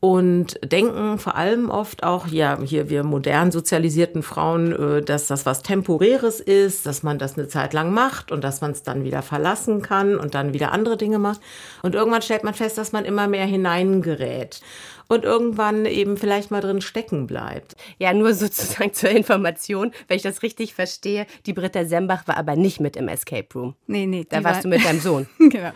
[0.04, 5.46] und denken vor allem oft auch, ja, hier wir modern sozialisierten Frauen, äh, dass das
[5.46, 9.06] was Temporäres ist, dass man das eine Zeit lang macht und dass man es dann
[9.06, 11.40] wieder verlassen kann und dann wieder andere Dinge macht.
[11.84, 14.60] Und irgendwann stellt man fest, dass man immer mehr hineingerät
[15.08, 17.76] und irgendwann eben vielleicht mal drin stecken bleibt.
[17.98, 22.56] Ja, nur sozusagen zur Information, wenn ich das richtig verstehe, die Britta Sembach war aber
[22.56, 23.76] nicht mit im Escape Room.
[23.88, 24.26] Nee, nee.
[24.28, 24.62] Da warst war...
[24.63, 25.28] du mit deinem Sohn.
[25.39, 25.72] genau.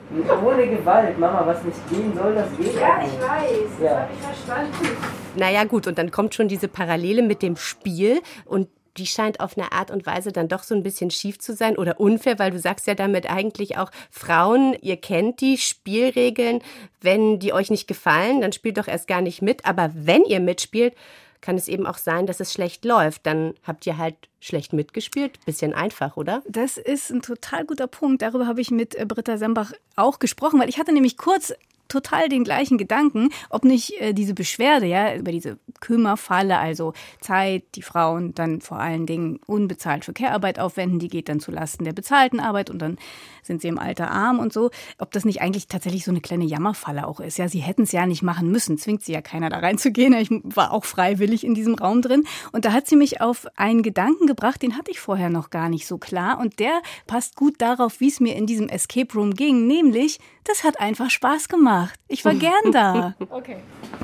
[0.46, 4.00] Ohne Gewalt, Mama, was nicht gehen soll, das geht Ja, ich weiß, das ja.
[4.00, 4.88] habe ich verstanden.
[5.36, 9.58] Naja gut, und dann kommt schon diese Parallele mit dem Spiel und die scheint auf
[9.58, 12.52] eine Art und Weise dann doch so ein bisschen schief zu sein oder unfair, weil
[12.52, 16.62] du sagst ja damit eigentlich auch, Frauen, ihr kennt die Spielregeln,
[17.02, 20.40] wenn die euch nicht gefallen, dann spielt doch erst gar nicht mit, aber wenn ihr
[20.40, 20.96] mitspielt,
[21.42, 23.26] kann es eben auch sein, dass es schlecht läuft.
[23.26, 25.44] Dann habt ihr halt schlecht mitgespielt.
[25.46, 26.44] Bisschen einfach, oder?
[26.48, 28.22] Das ist ein total guter Punkt.
[28.22, 31.54] Darüber habe ich mit äh, Britta Sembach auch gesprochen, weil ich hatte nämlich kurz
[31.88, 37.64] total den gleichen Gedanken, ob nicht äh, diese Beschwerde, ja, über diese Kümmerfalle, also Zeit,
[37.76, 41.84] die Frauen dann vor allen Dingen unbezahlt für Care-Arbeit aufwenden, die geht dann zu Lasten
[41.84, 42.98] der bezahlten Arbeit und dann
[43.44, 44.70] sind sie im Alter arm und so,
[45.00, 47.38] ob das nicht eigentlich tatsächlich so eine kleine Jammerfalle auch ist.
[47.38, 50.14] Ja, sie hätten es ja nicht machen müssen, zwingt sie ja keiner da reinzugehen.
[50.14, 53.82] Ich war auch freiwillig in diesem Raum drin und da hat sie mich auf einen
[53.82, 57.56] Gedanken gebracht, den hatte ich vorher noch gar nicht so klar und der passt gut
[57.60, 61.77] darauf, wie es mir in diesem Escape Room ging, nämlich das hat einfach Spaß gemacht.
[62.08, 63.14] Ich war gern da.
[63.30, 63.58] Okay.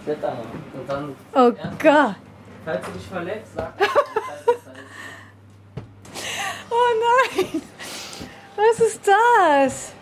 [0.06, 0.22] Und
[0.90, 1.16] dann.
[1.34, 2.16] Oh Gott.
[2.66, 3.74] Falls du dich verletzt, sag.
[6.70, 6.94] oh
[7.36, 7.62] nein.
[8.56, 9.94] Was ist das?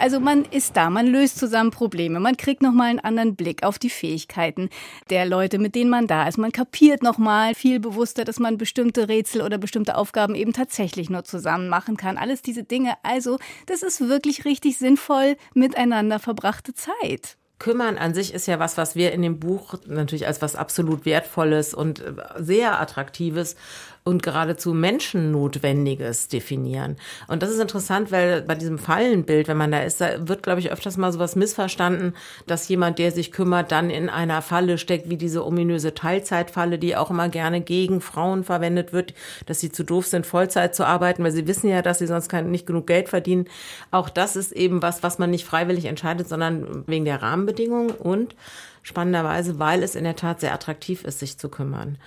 [0.00, 3.78] Also man ist da, man löst zusammen Probleme, man kriegt nochmal einen anderen Blick auf
[3.78, 4.70] die Fähigkeiten
[5.10, 6.38] der Leute, mit denen man da ist.
[6.38, 11.24] Man kapiert nochmal viel bewusster, dass man bestimmte Rätsel oder bestimmte Aufgaben eben tatsächlich nur
[11.24, 12.16] zusammen machen kann.
[12.16, 12.94] Alles diese Dinge.
[13.02, 17.36] Also, das ist wirklich richtig sinnvoll miteinander verbrachte Zeit.
[17.58, 21.04] Kümmern an sich ist ja was, was wir in dem Buch natürlich als was absolut
[21.04, 22.02] Wertvolles und
[22.38, 23.54] sehr Attraktives
[24.02, 26.96] und geradezu Menschennotwendiges definieren.
[27.28, 30.60] Und das ist interessant, weil bei diesem Fallenbild, wenn man da ist, da wird, glaube
[30.60, 32.14] ich, öfters mal sowas missverstanden,
[32.46, 36.96] dass jemand, der sich kümmert, dann in einer Falle steckt, wie diese ominöse Teilzeitfalle, die
[36.96, 39.12] auch immer gerne gegen Frauen verwendet wird,
[39.46, 42.28] dass sie zu doof sind, Vollzeit zu arbeiten, weil sie wissen ja, dass sie sonst
[42.28, 43.46] kein, nicht genug Geld verdienen.
[43.90, 48.34] Auch das ist eben was, was man nicht freiwillig entscheidet, sondern wegen der Rahmenbedingungen und
[48.82, 51.98] spannenderweise, weil es in der Tat sehr attraktiv ist, sich zu kümmern.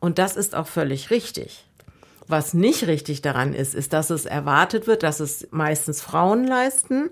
[0.00, 1.64] Und das ist auch völlig richtig.
[2.28, 7.10] Was nicht richtig daran ist, ist, dass es erwartet wird, dass es meistens Frauen leisten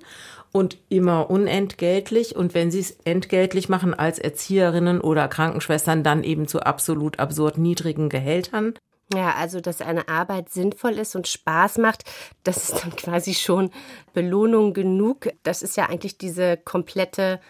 [0.53, 2.37] und immer unentgeltlich.
[2.37, 7.59] Und wenn sie es entgeltlich machen als Erzieherinnen oder Krankenschwestern, dann eben zu absolut absurd
[7.59, 8.75] niedrigen Gehältern.
[9.13, 12.05] Ja, also dass eine Arbeit sinnvoll ist und Spaß macht,
[12.45, 13.71] das ist dann quasi schon
[14.13, 15.29] Belohnung genug.
[15.43, 17.41] Das ist ja eigentlich diese komplette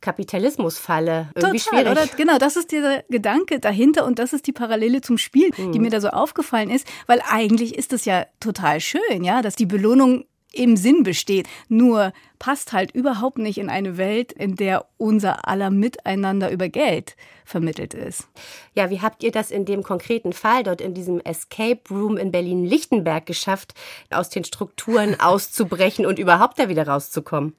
[0.00, 1.30] Kapitalismusfalle.
[1.34, 1.92] Irgendwie Total, schwierig.
[1.98, 2.06] oder?
[2.16, 5.72] Genau, das ist dieser Gedanke dahinter und das ist die Parallele zum Spiel, Mhm.
[5.72, 9.56] die mir da so aufgefallen ist, weil eigentlich ist es ja total schön, ja, dass
[9.56, 11.48] die Belohnung im Sinn besteht.
[11.68, 17.14] Nur passt halt überhaupt nicht in eine Welt, in der unser aller Miteinander über Geld
[17.44, 18.26] vermittelt ist.
[18.74, 22.30] Ja, wie habt ihr das in dem konkreten Fall dort in diesem Escape Room in
[22.32, 23.74] Berlin-Lichtenberg geschafft,
[24.10, 27.54] aus den Strukturen auszubrechen und überhaupt da wieder rauszukommen?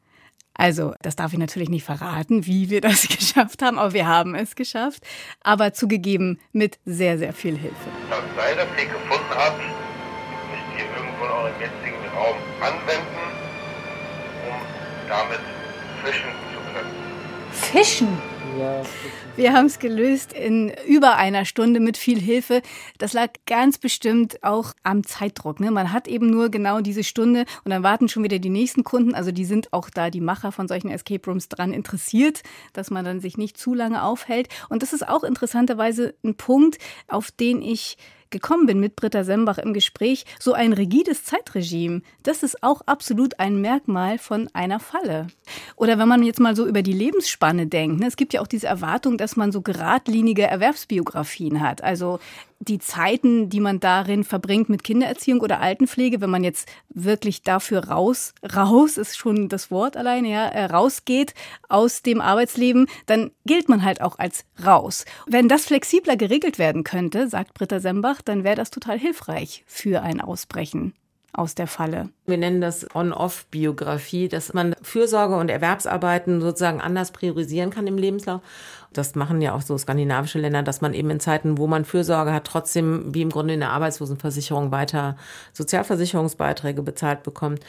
[0.58, 4.36] Also, das darf ich natürlich nicht verraten, wie wir das geschafft haben, aber wir haben
[4.36, 5.04] es geschafft.
[5.44, 7.76] Aber zugegeben mit sehr, sehr viel Hilfe.
[8.10, 13.18] Das Seil, das ihr gefunden habt, müsst ihr irgendwo in eurem jetzigen Raum anwenden,
[14.50, 15.40] um damit
[16.04, 16.92] fischen zu können.
[17.52, 18.18] Fischen?
[18.60, 18.82] Ja,
[19.38, 22.64] Wir haben es gelöst in über einer Stunde mit viel Hilfe.
[22.98, 25.60] Das lag ganz bestimmt auch am Zeitdruck.
[25.60, 25.70] Ne?
[25.70, 29.14] Man hat eben nur genau diese Stunde und dann warten schon wieder die nächsten Kunden.
[29.14, 32.42] Also die sind auch da, die Macher von solchen Escape Rooms, dran interessiert,
[32.74, 34.50] dass man dann sich nicht zu lange aufhält.
[34.70, 37.98] Und das ist auch interessanterweise ein Punkt, auf den ich
[38.30, 43.40] gekommen bin mit Britta Sembach im Gespräch, so ein rigides Zeitregime, das ist auch absolut
[43.40, 45.28] ein Merkmal von einer Falle.
[45.76, 48.48] Oder wenn man jetzt mal so über die Lebensspanne denkt, ne, es gibt ja auch
[48.48, 51.84] diese Erwartung, dass man so geradlinige Erwerbsbiografien hat.
[51.84, 52.20] Also
[52.60, 57.88] die Zeiten, die man darin verbringt mit Kindererziehung oder Altenpflege, wenn man jetzt wirklich dafür
[57.88, 61.34] raus, raus ist schon das Wort alleine, ja, äh, rausgeht
[61.70, 65.06] aus dem Arbeitsleben, dann gilt man halt auch als raus.
[65.28, 70.02] Wenn das flexibler geregelt werden könnte, sagt Britta Sembach, dann wäre das total hilfreich für
[70.02, 70.94] ein Ausbrechen
[71.38, 72.10] aus der Falle.
[72.26, 78.42] Wir nennen das On-Off-Biografie, dass man Fürsorge und Erwerbsarbeiten sozusagen anders priorisieren kann im Lebenslauf.
[78.92, 82.34] Das machen ja auch so skandinavische Länder, dass man eben in Zeiten, wo man Fürsorge
[82.34, 85.16] hat, trotzdem wie im Grunde in der Arbeitslosenversicherung weiter
[85.54, 87.62] Sozialversicherungsbeiträge bezahlt bekommt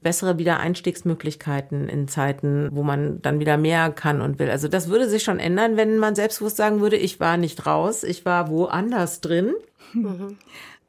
[0.00, 4.50] bessere Wiedereinstiegsmöglichkeiten in Zeiten, wo man dann wieder mehr kann und will.
[4.50, 8.04] Also das würde sich schon ändern, wenn man selbstbewusst sagen würde, ich war nicht raus,
[8.04, 9.54] ich war woanders drin.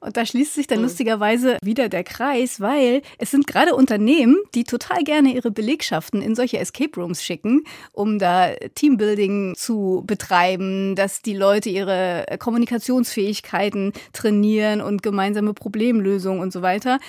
[0.02, 4.64] Und da schließt sich dann lustigerweise wieder der Kreis, weil es sind gerade Unternehmen, die
[4.64, 11.22] total gerne ihre Belegschaften in solche Escape Rooms schicken, um da Teambuilding zu betreiben, dass
[11.22, 17.00] die Leute ihre Kommunikationsfähigkeiten trainieren und gemeinsame Problemlösungen und so weiter.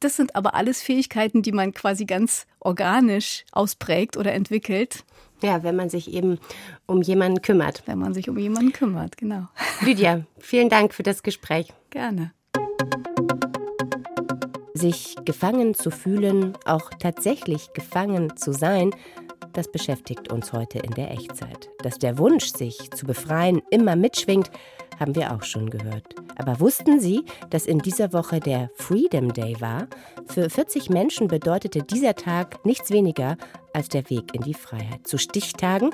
[0.00, 5.02] Das sind aber alles Fähigkeiten, die man quasi ganz organisch ausprägt oder entwickelt.
[5.42, 6.38] Ja, wenn man sich eben
[6.86, 7.82] um jemanden kümmert.
[7.86, 9.48] Wenn man sich um jemanden kümmert, genau.
[9.80, 11.72] Lydia, vielen Dank für das Gespräch.
[11.90, 12.32] Gerne.
[14.74, 18.90] Sich gefangen zu fühlen, auch tatsächlich gefangen zu sein,
[19.52, 21.70] das beschäftigt uns heute in der Echtzeit.
[21.82, 24.50] Dass der Wunsch, sich zu befreien, immer mitschwingt,
[24.98, 26.14] haben wir auch schon gehört.
[26.36, 29.86] Aber wussten Sie, dass in dieser Woche der Freedom Day war?
[30.26, 33.36] Für 40 Menschen bedeutete dieser Tag nichts weniger
[33.72, 35.06] als der Weg in die Freiheit.
[35.06, 35.90] Zu Stichtagen,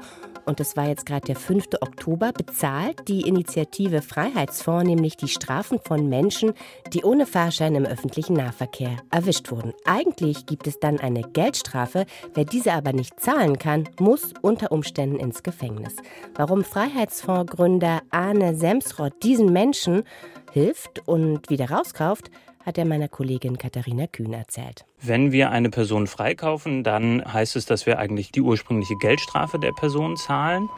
[0.46, 1.66] und das war jetzt gerade der 5.
[1.81, 6.53] Oktober, bezahlt die Initiative Freiheitsfonds nämlich die Strafen von Menschen,
[6.92, 9.72] die ohne Fahrschein im öffentlichen Nahverkehr erwischt wurden.
[9.85, 12.07] Eigentlich gibt es dann eine Geldstrafe.
[12.35, 15.96] Wer diese aber nicht zahlen kann, muss unter Umständen ins Gefängnis.
[16.35, 20.05] Warum Freiheitsfondsgründer Arne Semsrott diesen Menschen
[20.53, 22.31] hilft und wieder rauskauft,
[22.70, 24.85] hat er meiner Kollegin Katharina Kühn erzählt.
[25.02, 29.72] Wenn wir eine Person freikaufen, dann heißt es, dass wir eigentlich die ursprüngliche Geldstrafe der
[29.72, 30.68] Person zahlen.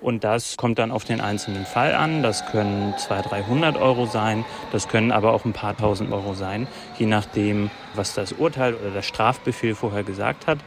[0.00, 2.24] Und das kommt dann auf den einzelnen Fall an.
[2.24, 4.44] Das können 200, 300 Euro sein.
[4.72, 6.66] Das können aber auch ein paar tausend Euro sein,
[6.98, 10.58] je nachdem, was das Urteil oder der Strafbefehl vorher gesagt hat.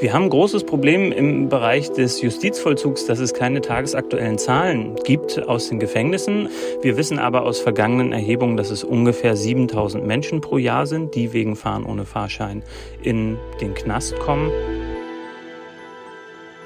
[0.00, 5.46] Wir haben ein großes Problem im Bereich des Justizvollzugs, dass es keine tagesaktuellen Zahlen gibt
[5.46, 6.48] aus den Gefängnissen.
[6.80, 11.34] Wir wissen aber aus vergangenen Erhebungen, dass es ungefähr 7000 Menschen pro Jahr sind, die
[11.34, 12.62] wegen Fahren ohne Fahrschein
[13.02, 14.50] in den Knast kommen.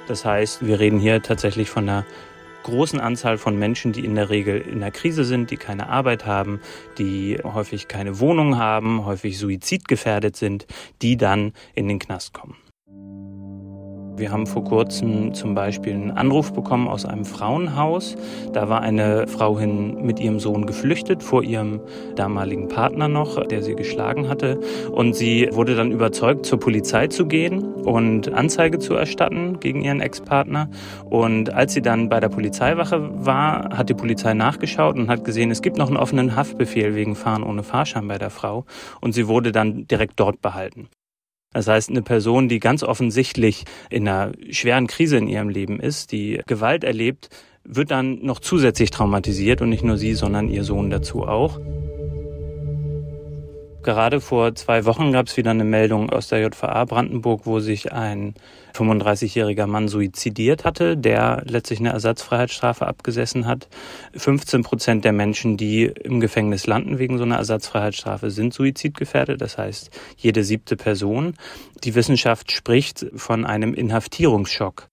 [0.06, 2.06] Das heißt, wir reden hier tatsächlich von einer
[2.62, 6.24] großen Anzahl von Menschen, die in der Regel in der Krise sind, die keine Arbeit
[6.24, 6.60] haben,
[6.98, 10.68] die häufig keine Wohnung haben, häufig suizidgefährdet sind,
[11.02, 12.54] die dann in den Knast kommen.
[14.16, 18.16] Wir haben vor kurzem zum Beispiel einen Anruf bekommen aus einem Frauenhaus.
[18.52, 21.80] Da war eine Frau hin mit ihrem Sohn geflüchtet, vor ihrem
[22.14, 24.60] damaligen Partner noch, der sie geschlagen hatte.
[24.92, 30.00] Und sie wurde dann überzeugt, zur Polizei zu gehen und Anzeige zu erstatten gegen ihren
[30.00, 30.70] Ex-Partner.
[31.10, 35.50] Und als sie dann bei der Polizeiwache war, hat die Polizei nachgeschaut und hat gesehen,
[35.50, 38.64] es gibt noch einen offenen Haftbefehl wegen Fahren ohne Fahrschein bei der Frau.
[39.00, 40.88] Und sie wurde dann direkt dort behalten.
[41.54, 46.12] Das heißt, eine Person, die ganz offensichtlich in einer schweren Krise in ihrem Leben ist,
[46.12, 47.30] die Gewalt erlebt,
[47.64, 51.58] wird dann noch zusätzlich traumatisiert und nicht nur sie, sondern ihr Sohn dazu auch.
[53.84, 57.92] Gerade vor zwei Wochen gab es wieder eine Meldung aus der JVA Brandenburg, wo sich
[57.92, 58.32] ein
[58.74, 63.68] 35-jähriger Mann suizidiert hatte, der letztlich eine Ersatzfreiheitsstrafe abgesessen hat.
[64.16, 69.42] 15 Prozent der Menschen, die im Gefängnis landen wegen so einer Ersatzfreiheitsstrafe, sind suizidgefährdet.
[69.42, 71.34] Das heißt, jede siebte Person.
[71.84, 74.88] Die Wissenschaft spricht von einem Inhaftierungsschock.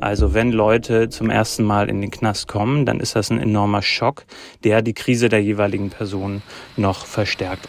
[0.00, 3.82] Also wenn Leute zum ersten Mal in den Knast kommen, dann ist das ein enormer
[3.82, 4.24] Schock,
[4.64, 6.42] der die Krise der jeweiligen Person
[6.78, 7.68] noch verstärkt.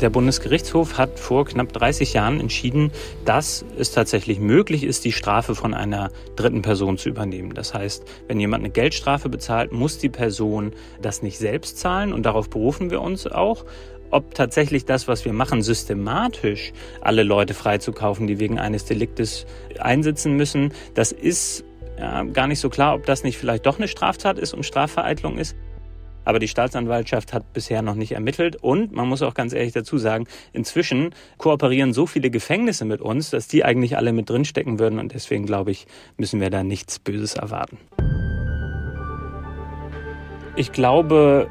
[0.00, 2.90] Der Bundesgerichtshof hat vor knapp 30 Jahren entschieden,
[3.24, 7.54] dass es tatsächlich möglich ist, die Strafe von einer dritten Person zu übernehmen.
[7.54, 12.24] Das heißt, wenn jemand eine Geldstrafe bezahlt, muss die Person das nicht selbst zahlen und
[12.26, 13.64] darauf berufen wir uns auch
[14.10, 19.46] ob tatsächlich das, was wir machen, systematisch alle Leute freizukaufen, die wegen eines Deliktes
[19.78, 21.64] einsitzen müssen, das ist
[21.98, 25.38] ja, gar nicht so klar, ob das nicht vielleicht doch eine Straftat ist und Strafvereitlung
[25.38, 25.56] ist.
[26.24, 28.56] Aber die Staatsanwaltschaft hat bisher noch nicht ermittelt.
[28.56, 33.30] Und man muss auch ganz ehrlich dazu sagen, inzwischen kooperieren so viele Gefängnisse mit uns,
[33.30, 34.98] dass die eigentlich alle mit drinstecken würden.
[34.98, 37.78] Und deswegen glaube ich, müssen wir da nichts Böses erwarten.
[40.56, 41.48] Ich glaube,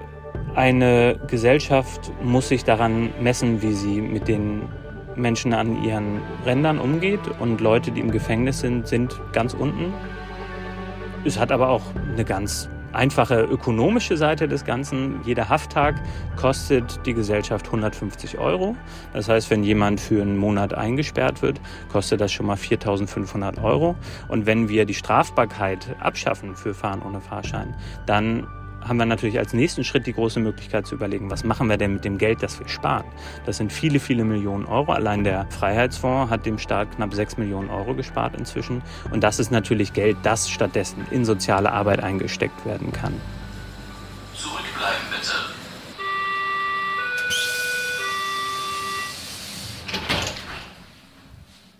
[0.55, 4.63] eine Gesellschaft muss sich daran messen, wie sie mit den
[5.15, 7.21] Menschen an ihren Rändern umgeht.
[7.39, 9.93] Und Leute, die im Gefängnis sind, sind ganz unten.
[11.25, 15.19] Es hat aber auch eine ganz einfache ökonomische Seite des Ganzen.
[15.25, 15.95] Jeder Hafttag
[16.37, 18.75] kostet die Gesellschaft 150 Euro.
[19.13, 21.59] Das heißt, wenn jemand für einen Monat eingesperrt wird,
[21.91, 23.95] kostet das schon mal 4.500 Euro.
[24.29, 28.47] Und wenn wir die Strafbarkeit abschaffen für Fahren ohne Fahrschein, dann
[28.87, 31.93] haben wir natürlich als nächsten Schritt die große Möglichkeit zu überlegen, was machen wir denn
[31.93, 33.05] mit dem Geld, das wir sparen.
[33.45, 34.91] Das sind viele, viele Millionen Euro.
[34.91, 38.81] Allein der Freiheitsfonds hat dem Staat knapp 6 Millionen Euro gespart inzwischen.
[39.11, 43.13] Und das ist natürlich Geld, das stattdessen in soziale Arbeit eingesteckt werden kann.
[44.33, 45.33] Zurückbleiben bitte.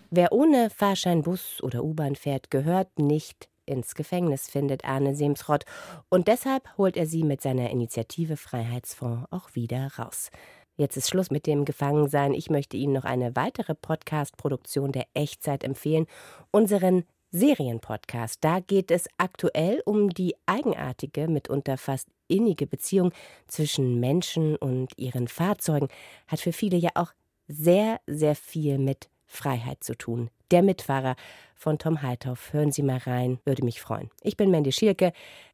[0.09, 5.65] Wer ohne Fahrschein Bus oder U-Bahn fährt, gehört nicht ins Gefängnis, findet Arne Semsrott.
[6.09, 10.29] Und deshalb holt er sie mit seiner Initiative Freiheitsfonds auch wieder raus.
[10.77, 12.33] Jetzt ist Schluss mit dem Gefangensein.
[12.33, 16.05] Ich möchte Ihnen noch eine weitere Podcast-Produktion der Echtzeit empfehlen.
[16.51, 18.43] Unseren Serienpodcast.
[18.43, 23.11] Da geht es aktuell um die eigenartige, mitunter fast innige Beziehung
[23.47, 25.89] zwischen Menschen und ihren Fahrzeugen.
[26.27, 27.13] Hat für viele ja auch
[27.47, 30.29] sehr, sehr viel mit Freiheit zu tun.
[30.51, 31.15] Der Mitfahrer
[31.55, 32.53] von Tom Heithoff.
[32.53, 34.09] Hören Sie mal rein, würde mich freuen.
[34.21, 35.11] Ich bin Mandy Schierke.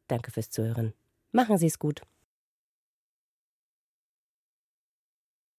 [0.08, 0.92] Danke fürs Zuhören.
[1.32, 2.02] Machen Sie es gut.